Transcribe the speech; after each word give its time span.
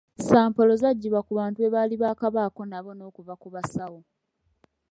Sampolo 0.27 0.73
zaggyibwa 0.81 1.21
ku 1.27 1.31
bantu 1.39 1.57
be 1.59 1.69
baali 1.75 1.95
baakabaako 2.03 2.61
nabo 2.65 2.91
n'okuva 2.93 3.33
ku 3.41 3.47
basawo. 3.53 3.99